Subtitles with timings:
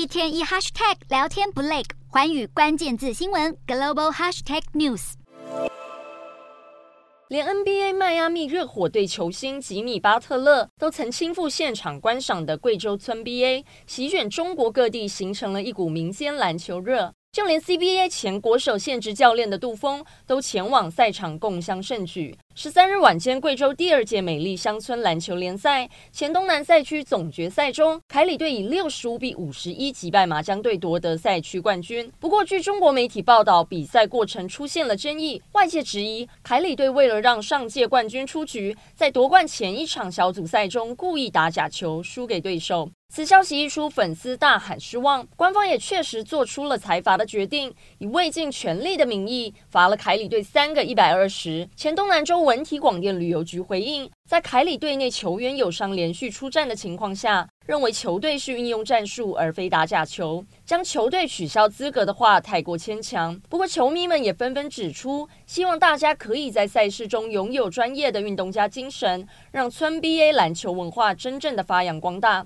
[0.00, 5.12] 一天一 hashtag 聊天不累，寰宇关键字新闻 global hashtag news。
[7.28, 17.12] 连 NBA 迈阿密热火队球星吉米巴特勒都曾亲赴现场观赏的贵州村 BA，席卷中国各地，形成了一股民间篮球热。
[17.30, 22.36] 就连 CBA 前国手现职教练的杜锋都前往赛场共襄盛举。
[22.62, 32.12] 十三日晚间，贵州第二届美丽乡村篮球联赛黔东南赛区总决赛中，凯里队以六十五比五十一击败麻将队夺得赛区冠军。
[32.20, 42.90] 不过，据中国媒体报道，比赛过程出现了争议，外界质疑凯里队为了让上届冠军出局，在夺冠前一场小组赛中故意打假球，输给对手。
[43.12, 45.26] 此消息一出，粉丝大喊失望。
[45.34, 51.68] 官方也确实做出了裁罚的决定，以未尽全力的名义罚了凯里队三个一百二十。
[51.74, 63.36] 黔东南州文体广电旅游局回应，在凯里队内球员有伤连续出战的情况下，认为球队是运用战术而非打假球，将球队取消资格的话太过牵强。
[63.48, 72.38] 不过，球迷们也纷纷指出，希望大家可以在赛事中拥有专业的运动家精神，让村 BA 篮球文化真正的发扬光大。